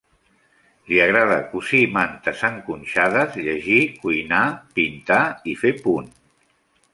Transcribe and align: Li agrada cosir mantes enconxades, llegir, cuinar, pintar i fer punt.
Li 0.91 0.95
agrada 1.03 1.35
cosir 1.51 1.81
mantes 1.97 2.41
enconxades, 2.49 3.37
llegir, 3.49 3.77
cuinar, 4.01 4.41
pintar 4.81 5.21
i 5.53 5.55
fer 5.63 5.75
punt. 5.85 6.11